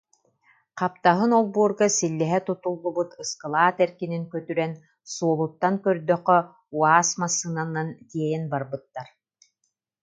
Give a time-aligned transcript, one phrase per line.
[0.79, 4.71] Хаптаһын олбуорга силлиһэ тутуллубут ыскылаат эркинин көтүрэн,
[5.13, 6.37] суолуттан көрдөххө
[6.79, 9.07] «УАÇ» массыынанан тиэйэн барбыттар